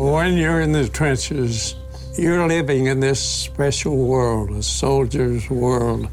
When 0.00 0.38
you're 0.38 0.62
in 0.62 0.72
the 0.72 0.88
trenches, 0.88 1.74
you're 2.16 2.48
living 2.48 2.86
in 2.86 3.00
this 3.00 3.20
special 3.20 3.98
world, 3.98 4.50
a 4.52 4.62
soldier's 4.62 5.50
world, 5.50 6.06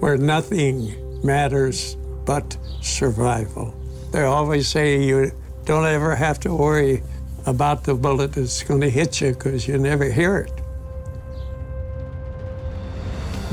where 0.00 0.16
nothing 0.16 0.92
matters 1.22 1.96
but 2.26 2.56
survival. 2.80 3.76
They 4.10 4.24
always 4.24 4.66
say 4.66 5.04
you 5.04 5.30
don't 5.64 5.86
ever 5.86 6.16
have 6.16 6.40
to 6.40 6.52
worry 6.52 7.04
about 7.46 7.84
the 7.84 7.94
bullet 7.94 8.32
that's 8.32 8.64
going 8.64 8.80
to 8.80 8.90
hit 8.90 9.20
you 9.20 9.34
because 9.34 9.68
you 9.68 9.78
never 9.78 10.10
hear 10.10 10.38
it. 10.38 10.52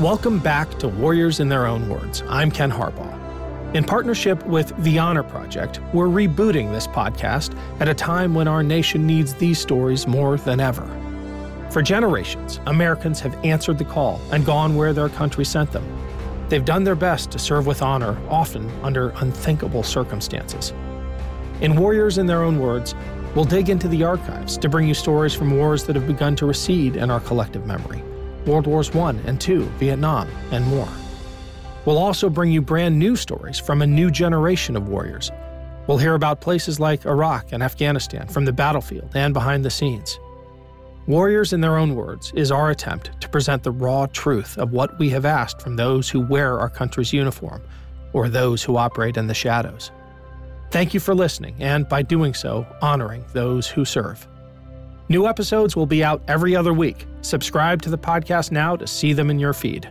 Welcome 0.00 0.40
back 0.40 0.80
to 0.80 0.88
Warriors 0.88 1.38
in 1.38 1.48
Their 1.48 1.68
Own 1.68 1.88
Words. 1.88 2.24
I'm 2.28 2.50
Ken 2.50 2.72
Harbaugh. 2.72 3.09
In 3.72 3.84
partnership 3.84 4.44
with 4.46 4.72
The 4.82 4.98
Honor 4.98 5.22
Project, 5.22 5.78
we're 5.94 6.08
rebooting 6.08 6.72
this 6.72 6.88
podcast 6.88 7.56
at 7.78 7.88
a 7.88 7.94
time 7.94 8.34
when 8.34 8.48
our 8.48 8.64
nation 8.64 9.06
needs 9.06 9.32
these 9.34 9.60
stories 9.60 10.08
more 10.08 10.38
than 10.38 10.58
ever. 10.58 10.84
For 11.70 11.80
generations, 11.80 12.58
Americans 12.66 13.20
have 13.20 13.32
answered 13.44 13.78
the 13.78 13.84
call 13.84 14.20
and 14.32 14.44
gone 14.44 14.74
where 14.74 14.92
their 14.92 15.08
country 15.08 15.44
sent 15.44 15.70
them. 15.70 15.84
They've 16.48 16.64
done 16.64 16.82
their 16.82 16.96
best 16.96 17.30
to 17.30 17.38
serve 17.38 17.68
with 17.68 17.80
honor, 17.80 18.18
often 18.28 18.68
under 18.82 19.10
unthinkable 19.18 19.84
circumstances. 19.84 20.72
In 21.60 21.76
Warriors 21.76 22.18
in 22.18 22.26
Their 22.26 22.42
Own 22.42 22.58
Words, 22.58 22.96
we'll 23.36 23.44
dig 23.44 23.70
into 23.70 23.86
the 23.86 24.02
archives 24.02 24.58
to 24.58 24.68
bring 24.68 24.88
you 24.88 24.94
stories 24.94 25.32
from 25.32 25.56
wars 25.56 25.84
that 25.84 25.94
have 25.94 26.08
begun 26.08 26.34
to 26.36 26.46
recede 26.46 26.96
in 26.96 27.08
our 27.08 27.20
collective 27.20 27.66
memory 27.66 28.02
World 28.46 28.66
Wars 28.66 28.90
I 28.96 29.10
and 29.10 29.48
II, 29.48 29.58
Vietnam, 29.78 30.28
and 30.50 30.66
more. 30.66 30.88
We'll 31.84 31.98
also 31.98 32.28
bring 32.28 32.52
you 32.52 32.60
brand 32.60 32.98
new 32.98 33.16
stories 33.16 33.58
from 33.58 33.82
a 33.82 33.86
new 33.86 34.10
generation 34.10 34.76
of 34.76 34.88
warriors. 34.88 35.30
We'll 35.86 35.98
hear 35.98 36.14
about 36.14 36.40
places 36.40 36.78
like 36.78 37.06
Iraq 37.06 37.52
and 37.52 37.62
Afghanistan 37.62 38.28
from 38.28 38.44
the 38.44 38.52
battlefield 38.52 39.10
and 39.14 39.32
behind 39.32 39.64
the 39.64 39.70
scenes. 39.70 40.18
Warriors 41.06 41.52
in 41.52 41.60
Their 41.60 41.78
Own 41.78 41.94
Words 41.96 42.32
is 42.36 42.52
our 42.52 42.70
attempt 42.70 43.20
to 43.20 43.28
present 43.28 43.62
the 43.62 43.72
raw 43.72 44.06
truth 44.06 44.58
of 44.58 44.72
what 44.72 44.98
we 44.98 45.08
have 45.10 45.24
asked 45.24 45.62
from 45.62 45.76
those 45.76 46.08
who 46.08 46.20
wear 46.20 46.60
our 46.60 46.68
country's 46.68 47.12
uniform 47.12 47.62
or 48.12 48.28
those 48.28 48.62
who 48.62 48.76
operate 48.76 49.16
in 49.16 49.26
the 49.26 49.34
shadows. 49.34 49.90
Thank 50.70 50.94
you 50.94 51.00
for 51.00 51.14
listening 51.14 51.56
and, 51.58 51.88
by 51.88 52.02
doing 52.02 52.34
so, 52.34 52.66
honoring 52.82 53.24
those 53.32 53.66
who 53.66 53.84
serve. 53.84 54.28
New 55.08 55.26
episodes 55.26 55.74
will 55.74 55.86
be 55.86 56.04
out 56.04 56.22
every 56.28 56.54
other 56.54 56.72
week. 56.72 57.06
Subscribe 57.22 57.82
to 57.82 57.90
the 57.90 57.98
podcast 57.98 58.52
now 58.52 58.76
to 58.76 58.86
see 58.86 59.12
them 59.12 59.30
in 59.30 59.40
your 59.40 59.52
feed. 59.52 59.90